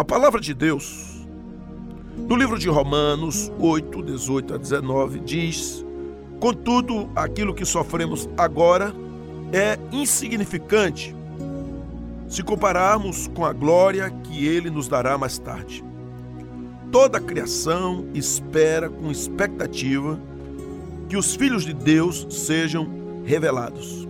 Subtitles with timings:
[0.00, 1.26] A palavra de Deus,
[2.26, 5.84] no livro de Romanos 8, 18 a 19, diz:
[6.40, 8.94] Contudo, aquilo que sofremos agora
[9.52, 11.14] é insignificante
[12.30, 15.84] se compararmos com a glória que ele nos dará mais tarde.
[16.90, 20.18] Toda a criação espera com expectativa
[21.10, 22.88] que os filhos de Deus sejam
[23.22, 24.08] revelados.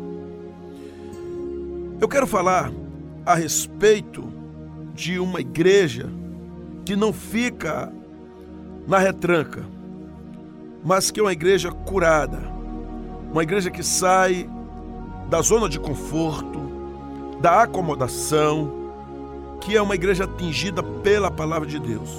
[2.00, 2.70] Eu quero falar
[3.26, 4.29] a respeito
[5.00, 6.10] de uma igreja
[6.84, 7.90] que não fica
[8.86, 9.64] na retranca,
[10.84, 12.38] mas que é uma igreja curada,
[13.32, 14.46] uma igreja que sai
[15.30, 16.60] da zona de conforto,
[17.40, 18.70] da acomodação,
[19.62, 22.10] que é uma igreja atingida pela palavra de Deus.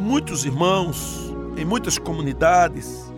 [0.00, 3.08] Muitos irmãos, em muitas comunidades,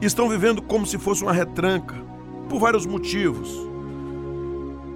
[0.00, 1.96] estão vivendo como se fosse uma retranca,
[2.48, 3.50] por vários motivos.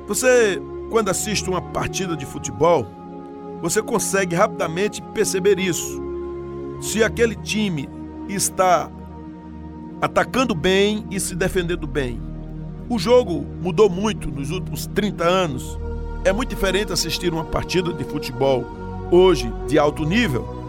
[0.07, 2.87] Você, quando assiste uma partida de futebol,
[3.61, 6.03] você consegue rapidamente perceber isso.
[6.81, 7.89] Se aquele time
[8.28, 8.91] está
[10.00, 12.34] atacando bem e se defendendo bem
[12.89, 15.78] o jogo mudou muito nos últimos 30 anos.
[16.25, 18.64] É muito diferente assistir uma partida de futebol
[19.11, 20.62] hoje de alto nível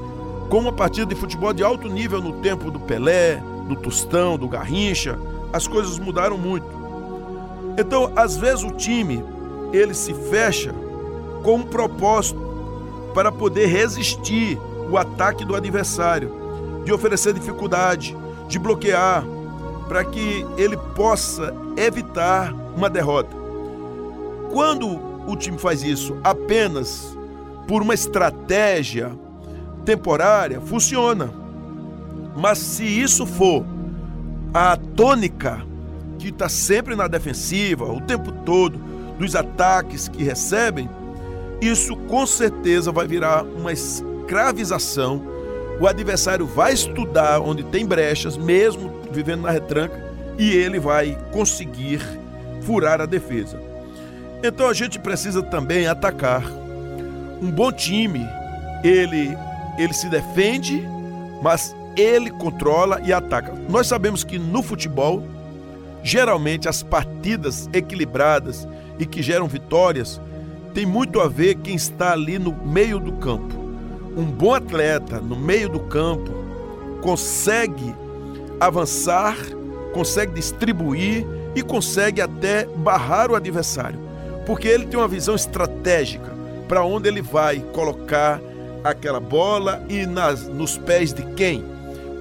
[0.49, 4.47] com uma partida de futebol de alto nível no tempo do Pelé, do Tostão, do
[4.47, 5.19] Garrincha.
[5.51, 6.67] As coisas mudaram muito.
[7.77, 9.23] Então, às vezes o time
[9.75, 10.73] ele se fecha
[11.43, 12.39] com um propósito
[13.13, 14.59] para poder resistir
[14.89, 16.31] o ataque do adversário,
[16.83, 18.15] de oferecer dificuldade,
[18.47, 19.23] de bloquear,
[19.87, 23.35] para que ele possa evitar uma derrota.
[24.51, 27.15] Quando o time faz isso apenas
[27.67, 29.11] por uma estratégia
[29.83, 31.31] temporária, funciona.
[32.35, 33.65] Mas se isso for
[34.53, 35.61] a tônica
[36.17, 38.79] que está sempre na defensiva, o tempo todo,
[39.17, 40.89] dos ataques que recebem,
[41.61, 45.21] isso com certeza vai virar uma escravização.
[45.79, 50.03] O adversário vai estudar onde tem brechas, mesmo vivendo na retranca,
[50.37, 52.01] e ele vai conseguir
[52.61, 53.59] furar a defesa.
[54.43, 56.43] Então a gente precisa também atacar.
[57.41, 58.25] Um bom time,
[58.83, 59.35] ele
[59.77, 60.87] ele se defende,
[61.41, 63.53] mas ele controla e ataca.
[63.69, 65.23] Nós sabemos que no futebol,
[66.03, 68.67] geralmente as partidas equilibradas
[68.99, 70.21] e que geram vitórias
[70.73, 73.55] tem muito a ver quem está ali no meio do campo.
[74.15, 76.31] Um bom atleta no meio do campo
[77.01, 77.95] consegue
[78.59, 79.37] avançar,
[79.93, 81.25] consegue distribuir
[81.55, 83.99] e consegue até barrar o adversário,
[84.45, 86.33] porque ele tem uma visão estratégica
[86.67, 88.41] para onde ele vai colocar
[88.83, 91.63] aquela bola e nas, nos pés de quem.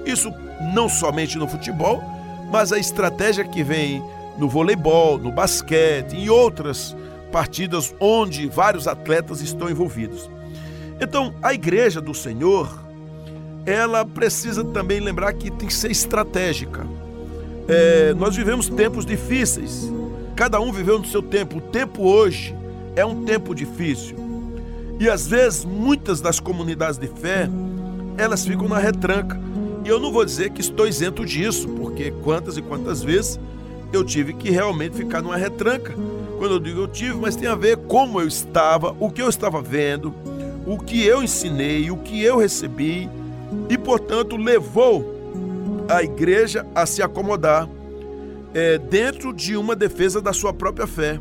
[0.05, 0.31] Isso
[0.73, 2.01] não somente no futebol,
[2.51, 4.01] mas a estratégia que vem
[4.37, 6.95] no voleibol, no basquete e outras
[7.31, 10.29] partidas onde vários atletas estão envolvidos.
[10.99, 12.85] Então, a igreja do Senhor
[13.65, 16.85] ela precisa também lembrar que tem que ser estratégica.
[17.67, 19.91] É, nós vivemos tempos difíceis,
[20.35, 21.57] cada um viveu no seu tempo.
[21.57, 22.55] O tempo hoje
[22.95, 24.15] é um tempo difícil.
[24.99, 27.49] E às vezes, muitas das comunidades de fé,
[28.17, 29.39] elas ficam na retranca.
[29.83, 33.39] E eu não vou dizer que estou isento disso, porque quantas e quantas vezes
[33.95, 35.93] eu tive que realmente ficar numa retranca.
[36.37, 39.29] Quando eu digo eu tive, mas tem a ver como eu estava, o que eu
[39.29, 40.13] estava vendo,
[40.65, 43.09] o que eu ensinei, o que eu recebi
[43.69, 45.15] e, portanto, levou
[45.87, 47.69] a igreja a se acomodar
[48.53, 51.19] é, dentro de uma defesa da sua própria fé.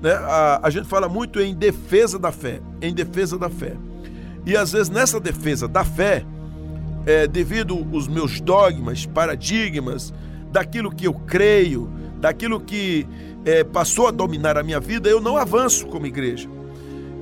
[0.00, 0.12] Né?
[0.12, 3.74] A, a gente fala muito em defesa da fé, em defesa da fé.
[4.44, 6.24] E às vezes nessa defesa da fé,
[7.04, 10.12] é, devido os meus dogmas, paradigmas,
[10.56, 11.86] daquilo que eu creio,
[12.18, 13.06] daquilo que
[13.44, 16.48] é, passou a dominar a minha vida, eu não avanço como igreja.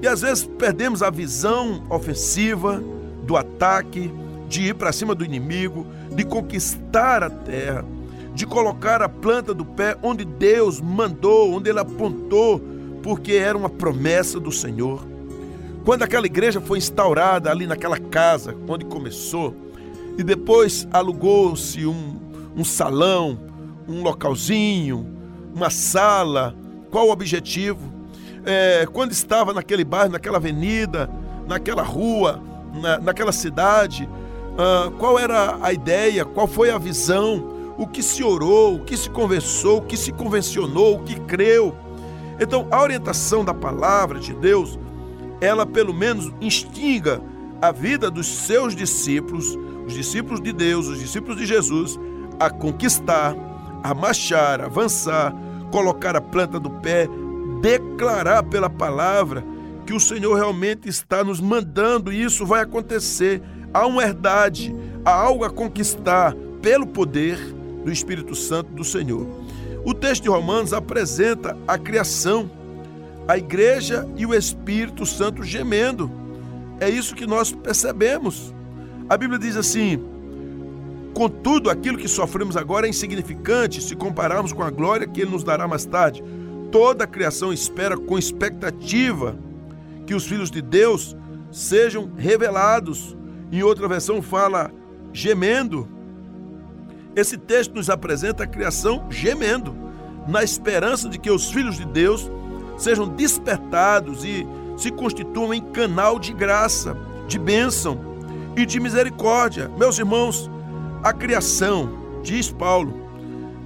[0.01, 2.81] E às vezes perdemos a visão ofensiva,
[3.25, 4.09] do ataque,
[4.49, 7.85] de ir para cima do inimigo, de conquistar a terra,
[8.37, 12.63] de colocar a planta do pé onde Deus mandou, onde Ele apontou,
[13.03, 15.05] porque era uma promessa do Senhor.
[15.85, 19.57] Quando aquela igreja foi instaurada ali naquela casa onde começou,
[20.17, 22.15] e depois alugou-se um,
[22.57, 23.39] um salão,
[23.89, 25.07] um localzinho,
[25.55, 26.55] uma sala,
[26.91, 27.93] qual o objetivo?
[28.45, 31.11] É, quando estava naquele bairro, naquela avenida,
[31.47, 32.43] naquela rua,
[32.81, 34.09] na, naquela cidade,
[34.55, 38.97] uh, qual era a ideia, qual foi a visão, o que se orou, o que
[38.97, 41.75] se conversou, o que se convencionou, o que creu.
[42.41, 44.79] Então, a orientação da palavra de Deus,
[45.41, 47.21] ela pelo menos instiga
[47.61, 49.57] a vida dos seus discípulos,
[49.87, 51.99] os discípulos de Deus, os discípulos de Jesus,
[52.39, 53.35] a conquistar,
[53.83, 55.35] a marchar, avançar,
[55.71, 57.09] colocar a planta do pé,
[57.61, 59.45] declarar pela palavra
[59.87, 63.43] que o Senhor realmente está nos mandando e isso vai acontecer.
[63.73, 67.39] Há uma herdade, há algo a conquistar pelo poder
[67.85, 69.27] do Espírito Santo do Senhor.
[69.85, 72.51] O texto de Romanos apresenta a criação,
[73.29, 76.11] a igreja e o Espírito Santo gemendo.
[76.81, 78.55] É isso que nós percebemos.
[79.09, 80.03] A Bíblia diz assim:
[81.15, 85.45] Contudo, aquilo que sofremos agora é insignificante se compararmos com a glória que Ele nos
[85.45, 86.25] dará mais tarde.
[86.73, 89.37] Toda a criação espera com expectativa
[90.07, 91.17] que os filhos de Deus
[91.53, 93.17] sejam revelados.
[93.53, 94.73] Em outra versão fala
[95.13, 95.89] gemendo.
[97.15, 99.73] Esse texto nos apresenta a criação gemendo,
[100.27, 102.29] na esperança de que os filhos de Deus
[102.77, 104.45] sejam despertados e
[104.77, 106.97] se constituam em canal de graça,
[107.29, 108.01] de bênção
[108.57, 109.71] e de misericórdia.
[109.79, 110.51] Meus irmãos,
[111.05, 112.95] a criação, diz Paulo,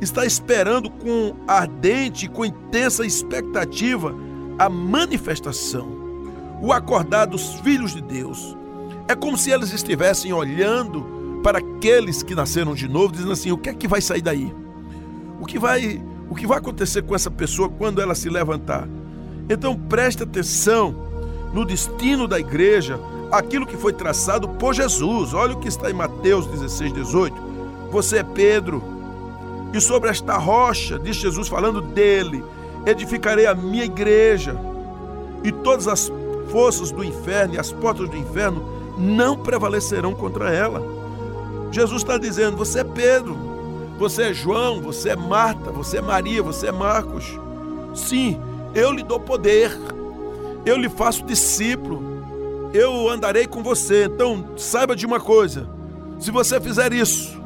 [0.01, 4.13] está esperando com ardente e com intensa expectativa
[4.59, 5.89] a manifestação,
[6.61, 8.57] o acordar dos filhos de Deus.
[9.07, 13.57] É como se eles estivessem olhando para aqueles que nasceram de novo, dizendo assim: o
[13.57, 14.53] que é que vai sair daí?
[15.41, 18.89] O que vai, o que vai acontecer com essa pessoa quando ela se levantar?
[19.49, 20.93] Então preste atenção
[21.55, 22.99] no destino da igreja,
[23.31, 25.35] aquilo que foi traçado por Jesus.
[25.35, 27.37] Olha o que está em Mateus 16, 18.
[27.91, 28.83] Você é Pedro,
[29.73, 32.45] e sobre esta rocha, diz Jesus falando dele,
[32.87, 34.57] edificarei a minha igreja,
[35.45, 36.11] e todas as
[36.51, 38.65] forças do inferno e as portas do inferno
[38.99, 40.83] não prevalecerão contra ela.
[41.71, 43.37] Jesus está dizendo: você é Pedro,
[43.99, 47.39] você é João, você é Marta, você é Maria, você é Marcos.
[47.95, 48.41] Sim,
[48.75, 49.77] eu lhe dou poder,
[50.65, 52.08] eu lhe faço discípulo,
[52.73, 54.05] eu andarei com você.
[54.05, 55.69] Então, saiba de uma coisa:
[56.19, 57.41] se você fizer isso,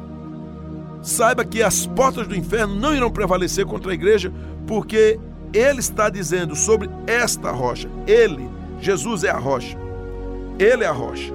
[1.01, 4.31] saiba que as portas do inferno não irão prevalecer contra a igreja,
[4.67, 5.19] porque
[5.53, 7.89] ele está dizendo sobre esta rocha.
[8.07, 8.49] Ele,
[8.81, 9.77] Jesus é a rocha.
[10.57, 11.33] Ele é a rocha.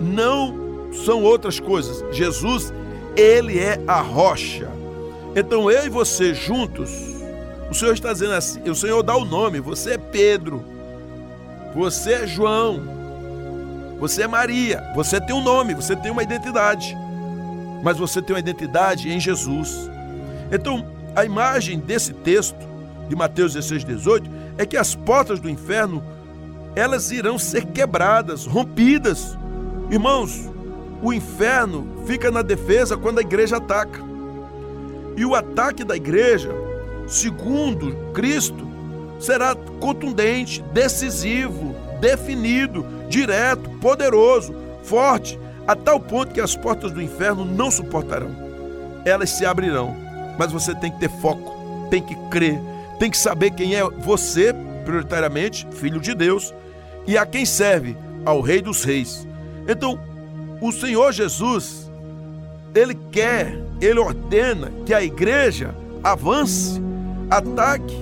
[0.00, 2.04] Não são outras coisas.
[2.14, 2.72] Jesus,
[3.16, 4.68] ele é a rocha.
[5.34, 6.90] Então eu e você juntos,
[7.70, 10.62] o Senhor está dizendo assim, o Senhor dá o nome, você é Pedro,
[11.74, 12.82] você é João,
[14.02, 16.98] você é Maria, você tem um nome, você tem uma identidade,
[17.84, 19.88] mas você tem uma identidade em Jesus.
[20.50, 20.84] Então,
[21.14, 22.58] a imagem desse texto
[23.08, 24.28] de Mateus 16, 18
[24.58, 26.02] é que as portas do inferno
[26.74, 29.38] elas irão ser quebradas, rompidas.
[29.88, 30.50] Irmãos,
[31.00, 34.00] o inferno fica na defesa quando a igreja ataca.
[35.16, 36.52] E o ataque da igreja,
[37.06, 38.66] segundo Cristo,
[39.20, 41.71] será contundente, decisivo,
[42.02, 44.52] definido, direto, poderoso,
[44.82, 45.38] forte,
[45.68, 48.30] a tal ponto que as portas do inferno não suportarão.
[49.04, 49.96] Elas se abrirão,
[50.36, 52.60] mas você tem que ter foco, tem que crer,
[52.98, 54.52] tem que saber quem é você,
[54.84, 56.52] prioritariamente, filho de Deus,
[57.06, 59.26] e a quem serve, ao Rei dos Reis.
[59.68, 59.98] Então,
[60.60, 61.88] o Senhor Jesus,
[62.74, 65.72] ele quer, ele ordena que a igreja
[66.02, 66.82] avance,
[67.30, 67.96] ataque,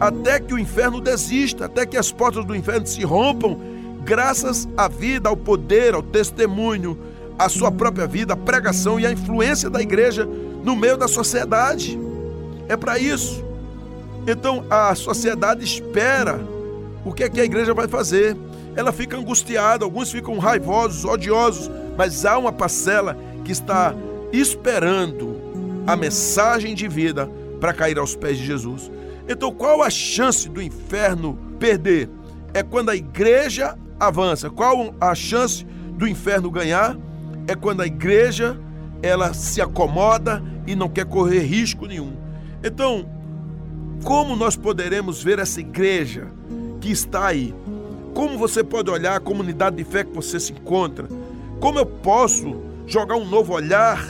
[0.00, 3.58] até que o inferno desista, até que as portas do inferno se rompam,
[4.04, 6.98] graças à vida, ao poder, ao testemunho,
[7.38, 10.26] à sua própria vida, à pregação e à influência da igreja
[10.62, 11.98] no meio da sociedade.
[12.68, 13.44] É para isso.
[14.26, 16.40] Então a sociedade espera
[17.04, 18.36] o que é que a igreja vai fazer.
[18.76, 23.94] Ela fica angustiada, alguns ficam raivosos, odiosos, mas há uma parcela que está
[24.32, 25.36] esperando
[25.86, 27.28] a mensagem de vida
[27.60, 28.90] para cair aos pés de Jesus.
[29.28, 32.08] Então, qual a chance do inferno perder?
[32.54, 34.48] É quando a igreja avança.
[34.48, 36.96] Qual a chance do inferno ganhar?
[37.46, 38.58] É quando a igreja
[39.02, 42.16] ela se acomoda e não quer correr risco nenhum.
[42.64, 43.06] Então,
[44.02, 46.28] como nós poderemos ver essa igreja
[46.80, 47.54] que está aí?
[48.14, 51.06] Como você pode olhar a comunidade de fé que você se encontra?
[51.60, 54.02] Como eu posso jogar um novo olhar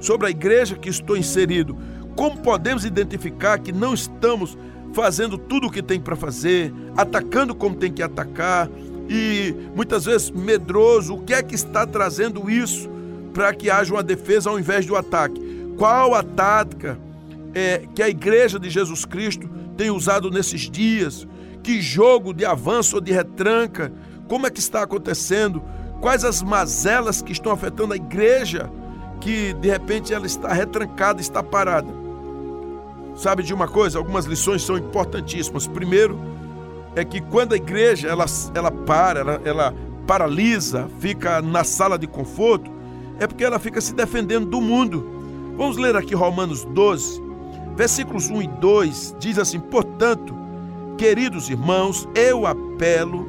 [0.00, 1.76] sobre a igreja que estou inserido?
[2.16, 4.56] Como podemos identificar que não estamos
[4.92, 8.70] fazendo tudo o que tem para fazer, atacando como tem que atacar
[9.08, 11.14] e muitas vezes medroso?
[11.14, 12.88] O que é que está trazendo isso
[13.32, 15.40] para que haja uma defesa ao invés do ataque?
[15.76, 16.96] Qual a tática
[17.52, 21.26] é, que a igreja de Jesus Cristo tem usado nesses dias?
[21.62, 23.92] Que jogo de avanço ou de retranca?
[24.28, 25.62] Como é que está acontecendo?
[26.00, 28.70] Quais as mazelas que estão afetando a igreja
[29.20, 32.03] que de repente ela está retrancada, está parada?
[33.14, 33.98] Sabe de uma coisa?
[33.98, 35.66] Algumas lições são importantíssimas.
[35.66, 36.18] Primeiro,
[36.96, 39.74] é que quando a igreja ela, ela para, ela, ela
[40.06, 42.70] paralisa, fica na sala de conforto,
[43.18, 45.06] é porque ela fica se defendendo do mundo.
[45.56, 47.22] Vamos ler aqui Romanos 12,
[47.76, 50.34] versículos 1 e 2, diz assim: Portanto,
[50.98, 53.28] queridos irmãos, eu apelo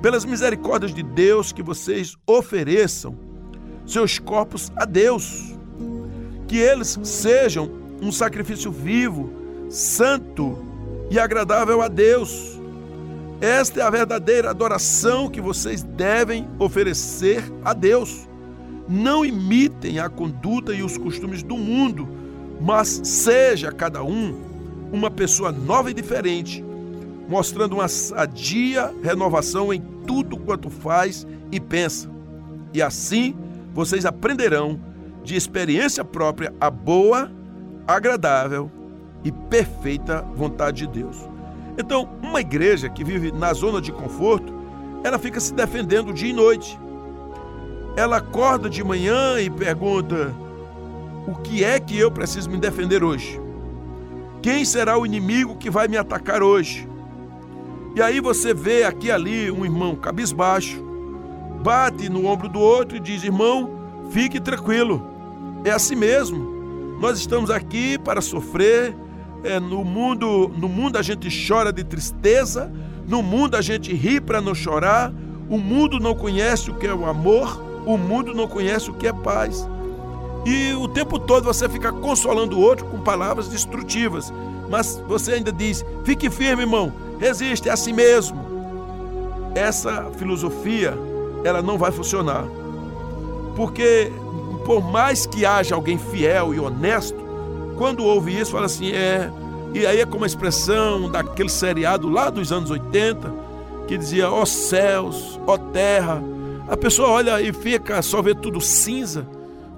[0.00, 3.14] pelas misericórdias de Deus, que vocês ofereçam
[3.86, 5.54] seus corpos a Deus,
[6.46, 9.30] que eles sejam um sacrifício vivo,
[9.68, 10.58] santo
[11.10, 12.58] e agradável a Deus.
[13.40, 18.28] Esta é a verdadeira adoração que vocês devem oferecer a Deus.
[18.88, 22.08] Não imitem a conduta e os costumes do mundo,
[22.60, 24.50] mas seja cada um
[24.92, 26.64] uma pessoa nova e diferente,
[27.28, 32.10] mostrando uma sadia renovação em tudo quanto faz e pensa.
[32.74, 33.34] E assim
[33.72, 34.80] vocês aprenderão
[35.22, 37.30] de experiência própria a boa,
[37.96, 38.70] agradável
[39.24, 41.16] e perfeita vontade de Deus.
[41.78, 44.52] Então, uma igreja que vive na zona de conforto,
[45.02, 46.78] ela fica se defendendo dia e noite.
[47.96, 50.34] Ela acorda de manhã e pergunta:
[51.26, 53.40] o que é que eu preciso me defender hoje?
[54.42, 56.88] Quem será o inimigo que vai me atacar hoje?
[57.94, 60.82] E aí você vê aqui e ali um irmão cabisbaixo,
[61.62, 63.70] bate no ombro do outro e diz: irmão,
[64.10, 65.02] fique tranquilo,
[65.64, 66.59] é assim mesmo.
[67.00, 68.94] Nós estamos aqui para sofrer.
[69.42, 72.70] É, no mundo, no mundo a gente chora de tristeza,
[73.08, 75.10] no mundo a gente ri para não chorar.
[75.48, 79.06] O mundo não conhece o que é o amor, o mundo não conhece o que
[79.06, 79.66] é paz.
[80.44, 84.30] E o tempo todo você fica consolando o outro com palavras destrutivas.
[84.68, 88.38] Mas você ainda diz: fique firme, irmão, resiste, é assim mesmo.
[89.54, 90.94] Essa filosofia,
[91.44, 92.44] ela não vai funcionar.
[93.56, 94.12] Porque,
[94.64, 97.18] por mais que haja alguém fiel e honesto,
[97.76, 99.30] quando ouve isso, fala assim: é.
[99.72, 103.32] E aí é como a expressão daquele seriado lá dos anos 80,
[103.86, 106.22] que dizia: ó céus, ó terra.
[106.68, 109.26] A pessoa olha e fica, só vê tudo cinza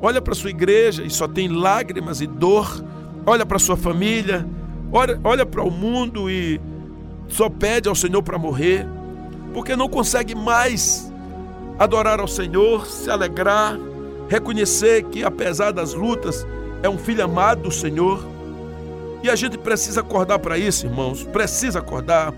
[0.02, 2.84] olha para sua igreja e só tem lágrimas e dor,
[3.24, 4.44] olha para sua família,
[4.90, 6.60] olha, olha para o mundo e
[7.28, 8.84] só pede ao Senhor para morrer,
[9.54, 11.10] porque não consegue mais
[11.78, 13.78] adorar ao Senhor, se alegrar,
[14.28, 16.46] reconhecer que apesar das lutas
[16.82, 18.24] é um filho amado do Senhor.
[19.22, 22.32] E a gente precisa acordar para isso, irmãos, precisa acordar,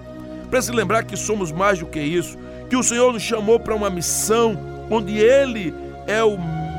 [0.50, 2.36] precisa lembrar que somos mais do que isso,
[2.68, 4.58] que o Senhor nos chamou para uma missão
[4.90, 5.72] onde Ele
[6.06, 6.36] é o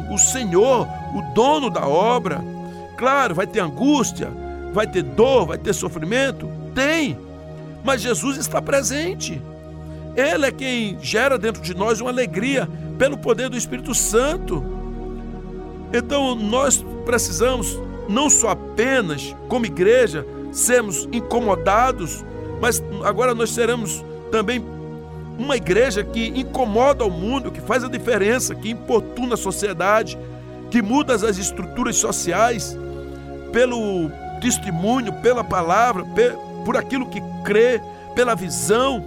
[0.10, 2.44] o Senhor, o dono da obra.
[2.98, 4.32] Claro, vai ter angústia,
[4.74, 6.50] vai ter dor, vai ter sofrimento?
[6.74, 7.18] Tem,
[7.84, 9.42] mas Jesus está presente.
[10.16, 14.64] Ele é quem gera dentro de nós uma alegria pelo poder do Espírito Santo.
[15.96, 22.24] Então nós precisamos não só apenas, como igreja, sermos incomodados,
[22.62, 24.64] mas agora nós seremos também
[25.38, 30.18] uma igreja que incomoda o mundo, que faz a diferença, que importuna a sociedade,
[30.70, 32.78] que muda as estruturas sociais
[33.52, 34.10] pelo
[34.42, 36.06] testemunho, pela palavra,
[36.64, 37.82] por aquilo que crê,
[38.14, 39.04] pela visão.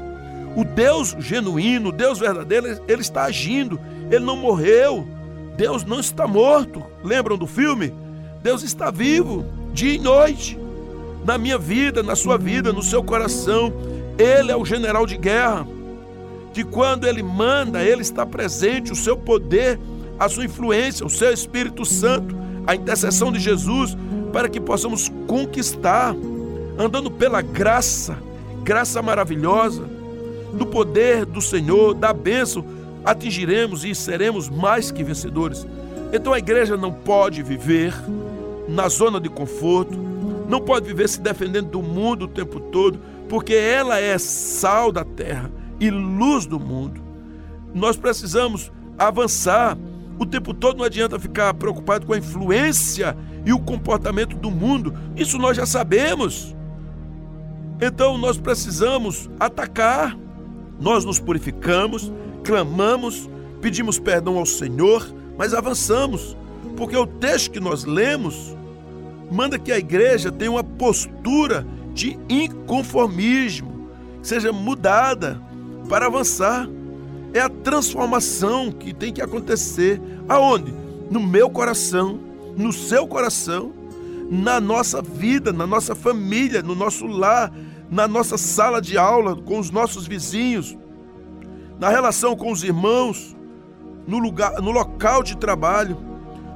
[0.56, 3.80] O Deus genuíno, o Deus verdadeiro, ele está agindo,
[4.10, 5.06] ele não morreu.
[5.58, 6.84] Deus não está morto.
[7.02, 7.92] Lembram do filme?
[8.40, 10.56] Deus está vivo, dia e noite,
[11.24, 13.72] na minha vida, na sua vida, no seu coração.
[14.16, 15.66] Ele é o general de guerra
[16.54, 19.80] que quando Ele manda, Ele está presente, o seu poder,
[20.16, 23.96] a sua influência, o seu Espírito Santo, a intercessão de Jesus,
[24.32, 26.14] para que possamos conquistar,
[26.78, 28.16] andando pela graça,
[28.62, 29.82] graça maravilhosa,
[30.52, 32.64] do poder do Senhor, da bênção,
[33.10, 35.66] atingiremos e seremos mais que vencedores.
[36.12, 37.94] Então a igreja não pode viver
[38.68, 39.98] na zona de conforto,
[40.48, 42.98] não pode viver se defendendo do mundo o tempo todo,
[43.28, 45.50] porque ela é sal da terra
[45.80, 47.00] e luz do mundo.
[47.74, 49.76] Nós precisamos avançar.
[50.18, 54.92] O tempo todo não adianta ficar preocupado com a influência e o comportamento do mundo.
[55.16, 56.54] Isso nós já sabemos.
[57.80, 60.16] Então nós precisamos atacar.
[60.80, 62.12] Nós nos purificamos,
[62.48, 63.28] clamamos,
[63.60, 66.34] pedimos perdão ao Senhor, mas avançamos,
[66.78, 68.56] porque o texto que nós lemos
[69.30, 73.90] manda que a igreja tenha uma postura de inconformismo,
[74.22, 75.38] seja mudada,
[75.90, 76.66] para avançar.
[77.34, 80.00] É a transformação que tem que acontecer.
[80.26, 80.72] Aonde?
[81.10, 82.18] No meu coração,
[82.56, 83.74] no seu coração,
[84.30, 87.52] na nossa vida, na nossa família, no nosso lar,
[87.90, 90.74] na nossa sala de aula, com os nossos vizinhos,
[91.78, 93.36] na relação com os irmãos,
[94.06, 95.96] no lugar, no local de trabalho.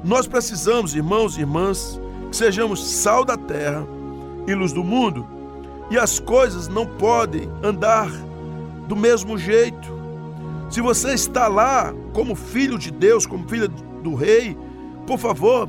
[0.03, 2.01] Nós precisamos, irmãos e irmãs,
[2.31, 3.87] que sejamos sal da terra
[4.47, 5.27] e luz do mundo.
[5.91, 8.11] E as coisas não podem andar
[8.89, 9.93] do mesmo jeito.
[10.71, 14.57] Se você está lá como filho de Deus, como filho do rei,
[15.07, 15.69] por favor,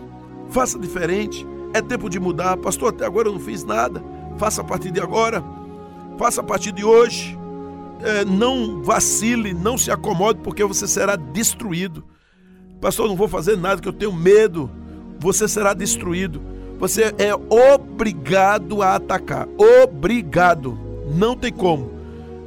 [0.49, 1.45] faça diferente.
[1.73, 2.57] É tempo de mudar.
[2.57, 4.01] Pastor, até agora eu não fiz nada.
[4.37, 5.43] Faça a partir de agora.
[6.17, 7.37] Faça a partir de hoje.
[8.03, 12.03] É, não vacile, não se acomode, porque você será destruído.
[12.79, 14.69] Pastor, não vou fazer nada que eu tenho medo.
[15.19, 16.41] Você será destruído.
[16.79, 19.47] Você é obrigado a atacar.
[19.57, 20.77] Obrigado.
[21.15, 21.91] Não tem como.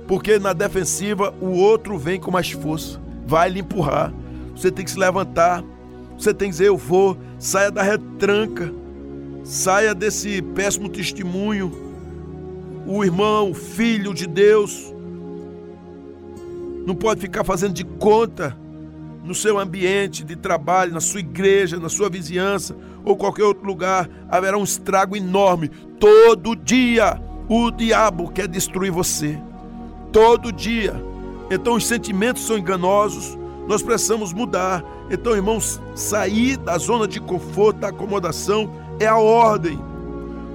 [0.06, 3.00] Porque na defensiva o outro vem com mais força.
[3.26, 4.12] Vai lhe empurrar.
[4.54, 5.64] Você tem que se levantar.
[6.18, 7.16] Você tem que dizer: Eu vou.
[7.38, 8.70] Saia da retranca.
[9.42, 11.72] Saia desse péssimo testemunho.
[12.86, 14.94] O irmão, o filho de Deus,
[16.86, 18.56] não pode ficar fazendo de conta
[19.24, 24.08] no seu ambiente de trabalho, na sua igreja, na sua vizinhança ou qualquer outro lugar,
[24.28, 25.68] haverá um estrago enorme.
[25.98, 29.36] Todo dia o diabo quer destruir você.
[30.12, 30.94] Todo dia.
[31.50, 34.84] Então os sentimentos são enganosos, nós precisamos mudar.
[35.10, 39.78] Então, irmãos, sair da zona de conforto, da acomodação, é a ordem.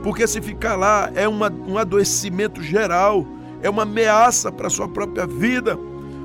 [0.04, 3.26] Porque se ficar lá é uma, um adoecimento geral,
[3.62, 5.78] é uma ameaça para a sua própria vida,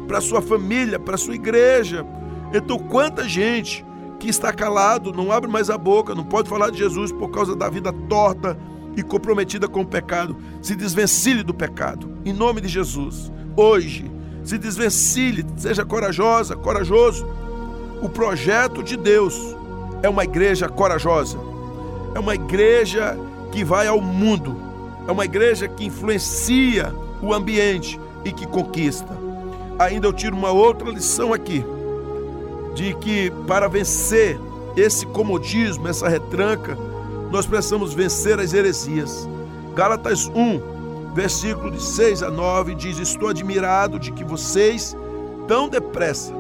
[0.07, 2.07] para sua família, para sua igreja.
[2.53, 3.85] Então, quanta gente
[4.19, 7.55] que está calado, não abre mais a boca, não pode falar de Jesus por causa
[7.55, 8.57] da vida torta
[8.97, 10.37] e comprometida com o pecado.
[10.63, 13.31] Se desvencilhe do pecado, em nome de Jesus.
[13.57, 14.11] Hoje,
[14.43, 17.27] se desvencilhe, seja corajosa, corajoso.
[18.01, 19.57] O projeto de Deus
[20.03, 21.39] é uma igreja corajosa,
[22.15, 23.19] é uma igreja
[23.51, 24.57] que vai ao mundo,
[25.09, 29.16] é uma igreja que influencia o ambiente e que conquista.
[29.79, 31.65] Ainda eu tiro uma outra lição aqui,
[32.75, 34.39] de que para vencer
[34.77, 36.77] esse comodismo, essa retranca,
[37.31, 39.29] nós precisamos vencer as heresias.
[39.75, 44.97] Gálatas 1, versículo de 6 a 9 diz: Estou admirado de que vocês,
[45.47, 46.33] tão depressa,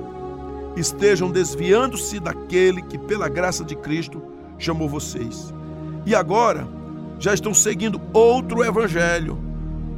[0.76, 4.22] estejam desviando-se daquele que, pela graça de Cristo,
[4.58, 5.52] chamou vocês.
[6.04, 6.66] E agora
[7.18, 9.38] já estão seguindo outro evangelho,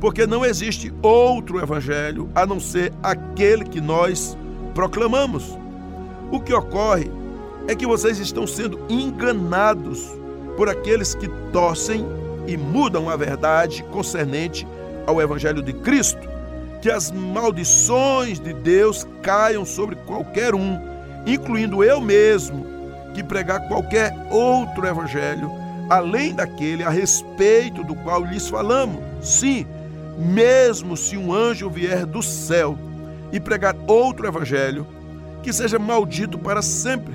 [0.00, 4.37] porque não existe outro evangelho a não ser aquele que nós
[4.75, 5.59] proclamamos.
[6.31, 7.11] O que ocorre
[7.66, 10.07] é que vocês estão sendo enganados
[10.57, 12.07] por aqueles que torcem
[12.46, 14.66] e mudam a verdade concernente
[15.07, 16.29] ao evangelho de Cristo.
[16.81, 20.79] Que as maldições de Deus caiam sobre qualquer um,
[21.27, 22.64] incluindo eu mesmo,
[23.14, 25.51] que pregar qualquer outro evangelho
[25.88, 29.03] além daquele a respeito do qual lhes falamos.
[29.20, 29.66] Sim,
[30.18, 32.76] mesmo se um anjo vier do céu
[33.33, 34.87] e pregar outro evangelho,
[35.42, 37.14] que seja maldito para sempre.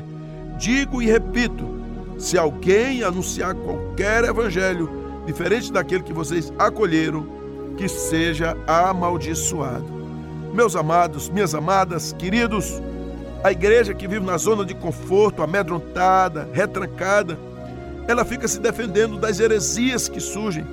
[0.57, 1.67] Digo e repito:
[2.17, 4.89] se alguém anunciar qualquer evangelho
[5.25, 7.27] diferente daquele que vocês acolheram,
[7.77, 9.85] que seja amaldiçoado.
[10.53, 12.81] Meus amados, minhas amadas, queridos,
[13.43, 17.37] a igreja que vive na zona de conforto, amedrontada, retrancada,
[18.07, 20.65] ela fica se defendendo das heresias que surgem,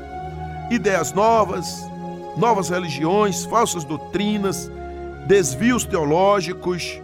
[0.71, 1.83] ideias novas,
[2.37, 4.71] novas religiões, falsas doutrinas,
[5.27, 7.01] desvios teológicos,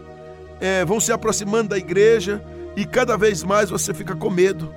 [0.61, 2.43] é, vão se aproximando da igreja
[2.77, 4.73] e cada vez mais você fica com medo.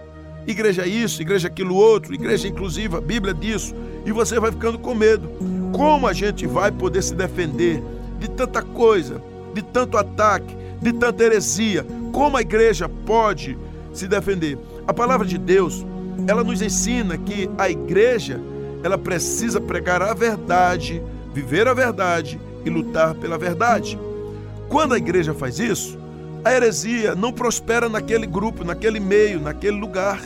[0.48, 5.30] Igreja isso, igreja aquilo outro, igreja inclusiva, Bíblia disso, e você vai ficando com medo.
[5.72, 7.84] Como a gente vai poder se defender
[8.20, 9.22] de tanta coisa,
[9.54, 11.86] de tanto ataque, de tanta heresia?
[12.12, 13.58] Como a igreja pode
[13.94, 14.58] se defender?
[14.88, 15.86] A palavra de Deus,
[16.28, 18.40] ela nos ensina que a igreja,
[18.84, 21.02] ela precisa pregar a verdade,
[21.34, 24.00] viver a verdade e lutar pela verdade.
[24.68, 25.98] Quando a igreja faz isso,
[26.44, 30.22] a heresia não prospera naquele grupo, naquele meio, naquele lugar.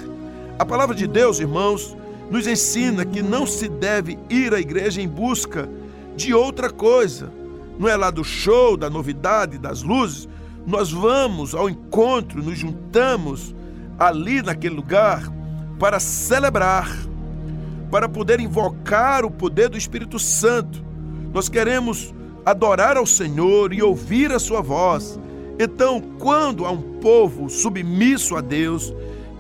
[0.60, 1.96] A palavra de Deus, irmãos,
[2.30, 5.68] nos ensina que não se deve ir à igreja em busca
[6.16, 7.32] de outra coisa.
[7.80, 10.30] Não é lá do show, da novidade, das luzes.
[10.66, 13.56] Nós vamos ao encontro, nos juntamos
[13.98, 15.32] ali naquele lugar
[15.80, 16.90] para celebrar,
[17.94, 20.84] para poder invocar o poder do Espírito Santo.
[21.32, 22.12] Nós queremos
[22.44, 25.20] adorar ao Senhor e ouvir a sua voz.
[25.60, 28.92] Então, quando há um povo submisso a Deus,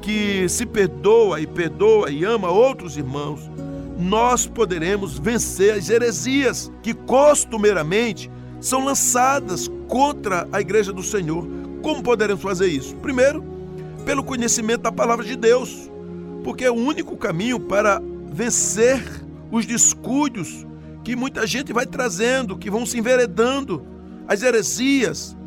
[0.03, 3.49] que se perdoa e perdoa e ama outros irmãos,
[3.97, 8.29] nós poderemos vencer as heresias que costumeiramente
[8.61, 11.47] são lançadas contra a igreja do Senhor.
[11.81, 12.95] Como poderemos fazer isso?
[12.97, 13.43] Primeiro,
[14.05, 15.89] pelo conhecimento da palavra de Deus,
[16.43, 17.99] porque é o único caminho para
[18.33, 19.03] vencer
[19.51, 20.65] os descuidos
[21.03, 23.85] que muita gente vai trazendo, que vão se enveredando,
[24.27, 25.37] as heresias.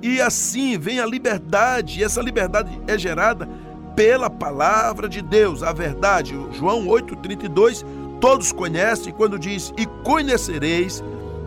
[0.00, 3.48] E assim vem a liberdade, e essa liberdade é gerada
[3.96, 6.34] pela palavra de Deus, a verdade.
[6.52, 7.84] João 8,32,
[8.20, 11.02] todos conhecem quando diz: E conhecereis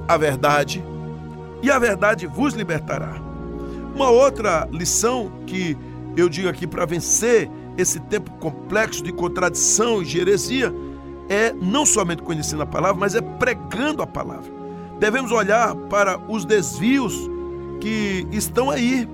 [0.07, 0.83] a verdade,
[1.61, 3.21] e a verdade vos libertará.
[3.93, 5.77] Uma outra lição que
[6.17, 10.73] eu digo aqui para vencer esse tempo complexo de contradição e de heresia
[11.29, 14.53] é não somente conhecendo a palavra, mas é pregando a palavra.
[14.99, 17.29] devemos olhar para os desvios
[17.81, 19.07] que estão aí.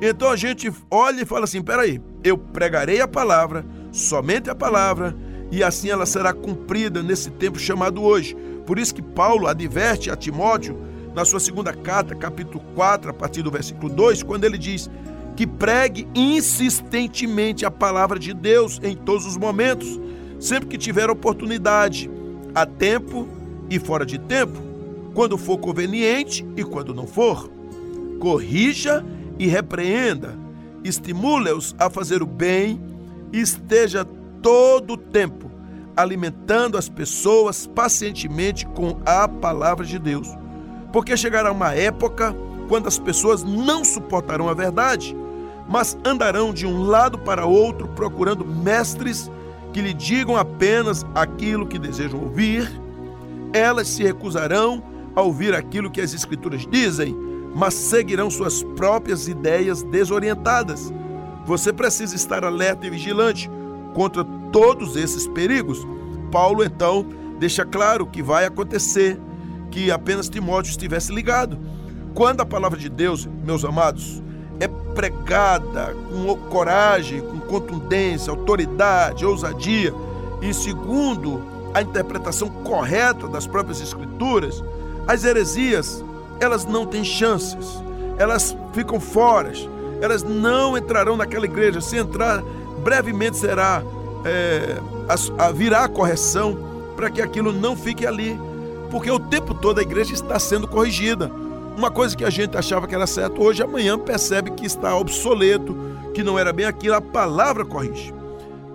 [0.00, 5.16] Então a gente olha e fala assim: peraí, eu pregarei a palavra, somente a palavra,
[5.50, 8.36] e assim ela será cumprida nesse tempo chamado hoje.
[8.66, 10.76] Por isso que Paulo adverte a Timóteo
[11.14, 14.90] na sua segunda carta, capítulo 4, a partir do versículo 2, quando ele diz
[15.36, 20.00] que pregue insistentemente a palavra de Deus em todos os momentos,
[20.40, 22.10] sempre que tiver oportunidade,
[22.54, 23.28] a tempo
[23.68, 24.58] e fora de tempo,
[25.14, 27.50] quando for conveniente e quando não for.
[28.18, 29.04] Corrija
[29.38, 30.38] e repreenda,
[30.82, 32.80] estimule-os a fazer o bem
[33.32, 34.06] e esteja
[34.40, 35.56] todo o tempo
[35.96, 40.28] alimentando as pessoas pacientemente com a palavra de Deus.
[40.92, 42.36] Porque chegará uma época
[42.68, 45.16] quando as pessoas não suportarão a verdade,
[45.68, 49.30] mas andarão de um lado para outro procurando mestres
[49.72, 52.70] que lhe digam apenas aquilo que desejam ouvir.
[53.52, 54.82] Elas se recusarão
[55.14, 57.16] a ouvir aquilo que as Escrituras dizem,
[57.54, 60.92] mas seguirão suas próprias ideias desorientadas.
[61.44, 63.50] Você precisa estar alerta e vigilante
[63.94, 65.86] contra todos esses perigos.
[66.30, 67.06] Paulo então
[67.38, 69.18] deixa claro que vai acontecer
[69.70, 71.58] que apenas Timóteo estivesse ligado.
[72.14, 74.22] Quando a palavra de Deus, meus amados,
[74.58, 79.92] é pregada com coragem, com contundência, autoridade, ousadia
[80.40, 81.42] e segundo
[81.74, 84.62] a interpretação correta das próprias escrituras,
[85.06, 86.02] as heresias,
[86.40, 87.82] elas não têm chances.
[88.18, 89.52] Elas ficam fora.
[90.00, 91.80] Elas não entrarão naquela igreja.
[91.80, 92.42] Se entrar,
[92.82, 93.82] brevemente será
[94.24, 96.56] é, a, a virá a correção
[96.96, 98.40] para que aquilo não fique ali,
[98.90, 101.30] porque o tempo todo a igreja está sendo corrigida.
[101.76, 105.76] Uma coisa que a gente achava que era certo, hoje amanhã percebe que está obsoleto,
[106.14, 108.14] que não era bem aquilo, a palavra corrige.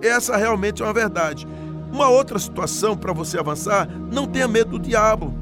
[0.00, 1.44] Essa realmente é uma verdade.
[1.92, 5.34] Uma outra situação para você avançar, não tenha medo do diabo.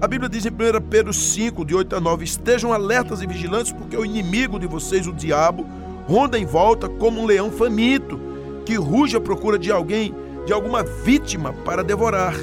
[0.00, 0.52] A Bíblia diz em 1
[0.88, 5.06] Pedro 5, de 8 a 9: Estejam alertas e vigilantes, porque o inimigo de vocês,
[5.06, 5.66] o diabo,
[6.08, 8.18] ronda em volta como um leão faminto,
[8.64, 10.14] que ruge à procura de alguém,
[10.46, 12.34] de alguma vítima para devorar.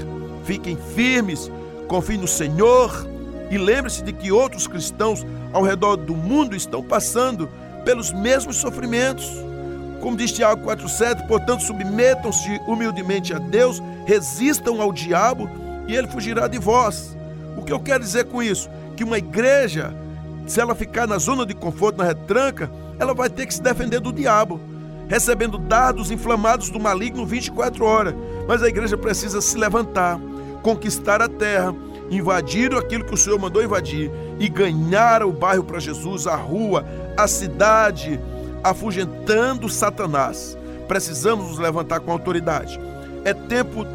[0.44, 1.52] Fiquem firmes,
[1.88, 3.10] confiem no Senhor
[3.50, 7.50] e lembre-se de que outros cristãos ao redor do mundo estão passando
[7.84, 9.28] pelos mesmos sofrimentos.
[10.02, 15.50] Como diz Tiago 4,7, portanto, submetam-se humildemente a Deus, resistam ao diabo
[15.88, 17.18] e ele fugirá de vós.
[17.58, 18.70] O que eu quero dizer com isso?
[18.96, 19.94] Que uma igreja,
[20.48, 24.00] se ela ficar na zona de conforto, na retranca, ela vai ter que se defender
[24.00, 24.60] do diabo
[25.10, 28.14] recebendo dados inflamados do maligno 24 horas.
[28.48, 30.20] Mas a igreja precisa se levantar,
[30.62, 31.74] conquistar a terra,
[32.10, 36.86] invadir aquilo que o Senhor mandou invadir e ganhar o bairro para Jesus, a rua,
[37.18, 38.20] a cidade,
[38.64, 40.58] afugentando Satanás.
[40.88, 42.80] Precisamos nos levantar com autoridade.
[43.24, 43.86] É tempo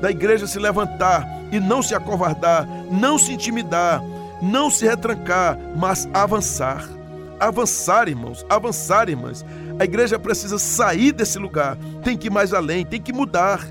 [0.00, 4.02] da igreja se levantar e não se acovardar, não se intimidar,
[4.42, 6.88] não se retrancar, mas avançar.
[7.38, 9.44] Avançar, irmãos, avançar, irmãs.
[9.78, 13.66] A igreja precisa sair desse lugar, tem que ir mais além, tem que mudar.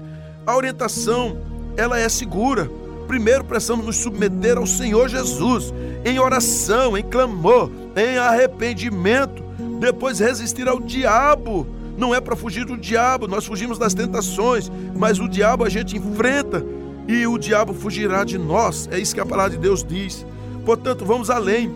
[0.45, 1.37] A orientação,
[1.77, 2.69] ela é segura.
[3.11, 5.73] Primeiro precisamos nos submeter ao Senhor Jesus
[6.05, 9.43] em oração, em clamor, em arrependimento.
[9.81, 11.67] Depois resistir ao diabo.
[11.97, 15.97] Não é para fugir do diabo, nós fugimos das tentações, mas o diabo a gente
[15.97, 16.65] enfrenta
[17.05, 18.87] e o diabo fugirá de nós.
[18.89, 20.25] É isso que a palavra de Deus diz.
[20.65, 21.69] Portanto, vamos além.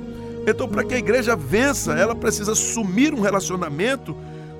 [0.47, 4.15] Então, para que a igreja vença, ela precisa assumir um relacionamento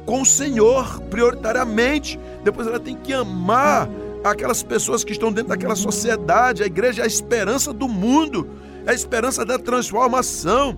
[0.05, 2.19] com o Senhor prioritariamente.
[2.43, 3.87] Depois ela tem que amar
[4.31, 6.63] aquelas pessoas que estão dentro daquela sociedade.
[6.63, 8.49] A igreja é a esperança do mundo,
[8.85, 10.77] é a esperança da transformação.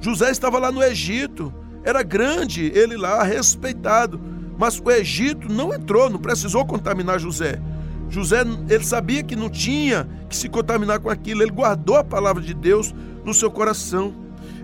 [0.00, 1.52] José estava lá no Egito,
[1.84, 4.20] era grande, ele lá respeitado,
[4.58, 7.60] mas o Egito não entrou, não precisou contaminar José.
[8.08, 12.42] José, ele sabia que não tinha que se contaminar com aquilo, ele guardou a palavra
[12.42, 14.14] de Deus no seu coração.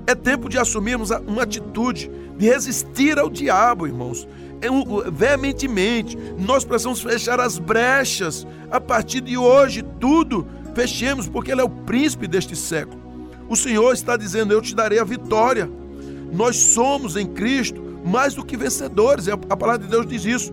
[0.06, 4.26] É tempo de assumirmos uma atitude de resistir ao diabo, irmãos.
[5.12, 8.46] Veementemente, nós precisamos fechar as brechas.
[8.70, 13.00] A partir de hoje, tudo fechemos, porque Ele é o príncipe deste século.
[13.48, 15.70] O Senhor está dizendo: Eu te darei a vitória.
[16.32, 19.28] Nós somos em Cristo mais do que vencedores.
[19.28, 20.52] A palavra de Deus diz isso.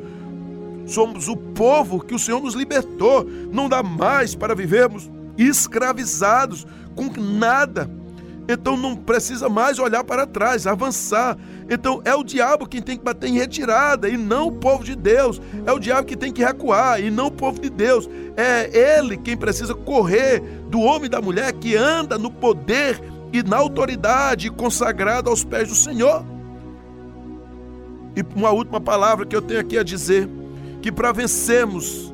[0.85, 3.25] Somos o povo que o Senhor nos libertou.
[3.51, 6.65] Não dá mais para vivermos escravizados
[6.95, 7.89] com nada.
[8.47, 11.37] Então não precisa mais olhar para trás, avançar.
[11.69, 14.95] Então é o diabo quem tem que bater em retirada e não o povo de
[14.95, 15.41] Deus.
[15.65, 18.07] É o diabo que tem que recuar e não o povo de Deus.
[18.37, 23.01] É ele quem precisa correr do homem e da mulher que anda no poder
[23.33, 26.23] e na autoridade consagrado aos pés do Senhor.
[28.15, 30.29] E uma última palavra que eu tenho aqui a dizer:
[30.81, 32.13] que para vencermos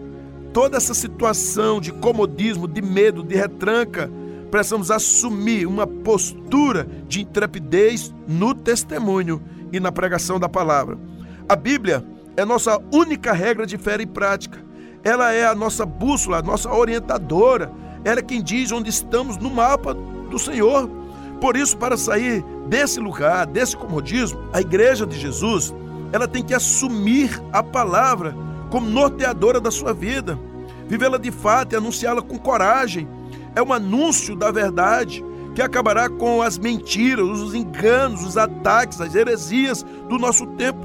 [0.54, 4.10] toda essa situação de comodismo, de medo, de retranca,
[4.52, 11.00] precisamos assumir uma postura de intrepidez no testemunho e na pregação da palavra.
[11.48, 14.64] A Bíblia é nossa única regra de fé e prática.
[15.04, 17.72] Ela é a nossa bússola, a nossa orientadora.
[18.04, 20.90] Ela é quem diz onde estamos no mapa do Senhor.
[21.40, 25.74] Por isso, para sair desse lugar, desse comodismo, a igreja de Jesus,
[26.12, 28.36] ela tem que assumir a palavra
[28.70, 30.38] como norteadora da sua vida,
[30.88, 33.08] vivê-la de fato e anunciá-la com coragem.
[33.56, 39.16] É um anúncio da verdade que acabará com as mentiras, os enganos, os ataques, as
[39.16, 40.80] heresias do nosso tempo.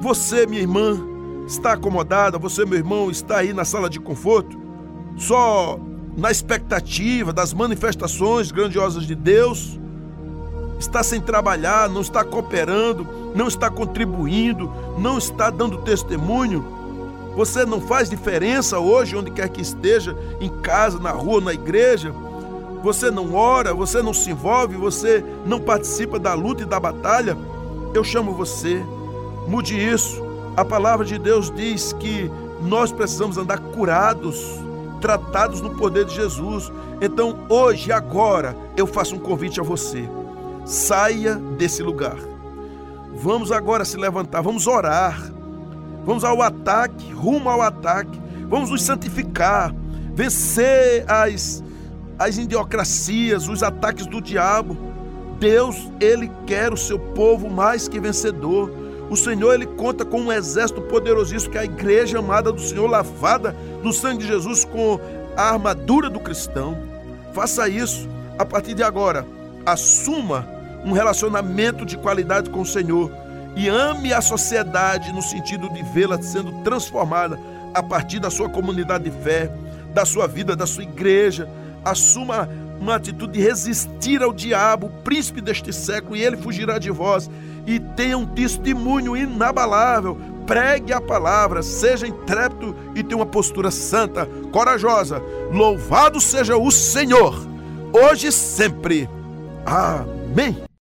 [0.00, 0.98] Você, minha irmã,
[1.46, 4.60] está acomodada, você, meu irmão, está aí na sala de conforto,
[5.16, 5.78] só
[6.16, 9.78] na expectativa das manifestações grandiosas de Deus,
[10.78, 16.81] está sem trabalhar, não está cooperando, não está contribuindo, não está dando testemunho.
[17.36, 22.12] Você não faz diferença hoje, onde quer que esteja, em casa, na rua, na igreja.
[22.82, 27.36] Você não ora, você não se envolve, você não participa da luta e da batalha.
[27.94, 28.82] Eu chamo você,
[29.46, 30.22] mude isso.
[30.56, 34.60] A palavra de Deus diz que nós precisamos andar curados
[35.02, 36.72] tratados no poder de Jesus.
[37.02, 40.08] Então, hoje, agora, eu faço um convite a você.
[40.64, 42.16] Saia desse lugar.
[43.12, 45.30] Vamos agora se levantar, vamos orar.
[46.04, 48.20] Vamos ao ataque, rumo ao ataque.
[48.48, 49.74] Vamos nos santificar,
[50.14, 51.62] vencer as,
[52.18, 54.76] as idiocracias, os ataques do diabo.
[55.38, 58.70] Deus, Ele quer o seu povo mais que vencedor.
[59.10, 62.88] O Senhor ele conta com um exército poderosíssimo que é a igreja amada do Senhor,
[62.88, 64.98] lavada no sangue de Jesus com
[65.36, 66.78] a armadura do cristão.
[67.34, 69.26] Faça isso a partir de agora.
[69.66, 70.48] Assuma
[70.82, 73.10] um relacionamento de qualidade com o Senhor
[73.56, 77.38] e ame a sociedade no sentido de vê-la sendo transformada
[77.74, 79.50] a partir da sua comunidade de fé,
[79.92, 81.48] da sua vida, da sua igreja.
[81.84, 82.48] Assuma
[82.80, 87.30] uma atitude de resistir ao diabo, príncipe deste século, e ele fugirá de vós.
[87.66, 90.18] E tenha um testemunho inabalável.
[90.46, 95.22] Pregue a palavra, seja intrépido e tenha uma postura santa, corajosa.
[95.52, 97.46] Louvado seja o Senhor,
[97.92, 99.08] hoje e sempre.
[99.64, 100.62] Amém.